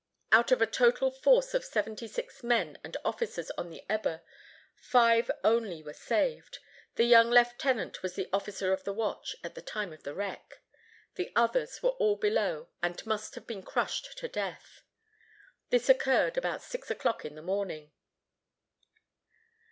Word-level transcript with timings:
Out 0.31 0.51
of 0.51 0.63
a 0.63 0.65
total 0.65 1.11
force 1.11 1.53
of 1.53 1.63
seventy 1.63 2.07
six 2.07 2.43
men 2.43 2.79
and 2.83 2.97
officers 3.05 3.51
on 3.51 3.69
the 3.69 3.85
Eber, 3.87 4.23
five 4.75 5.29
only 5.43 5.83
were 5.83 5.93
saved. 5.93 6.57
The 6.95 7.03
young 7.03 7.29
lieutenant 7.29 8.01
was 8.01 8.15
the 8.15 8.27
officer 8.33 8.73
of 8.73 8.83
the 8.83 8.93
watch 8.93 9.35
at 9.43 9.53
the 9.53 9.61
time 9.61 9.93
of 9.93 10.01
the 10.01 10.15
wreck. 10.15 10.63
The 11.17 11.31
others 11.35 11.83
were 11.83 11.91
all 11.91 12.15
below, 12.15 12.69
and 12.81 13.05
must 13.05 13.35
have 13.35 13.45
been 13.45 13.61
crushed 13.61 14.17
to 14.17 14.27
death. 14.27 14.81
This 15.69 15.87
occurred 15.87 16.35
about 16.35 16.63
six 16.63 16.89
o'clock 16.89 17.23
in 17.23 17.35
the 17.35 17.43
morning. 17.43 17.91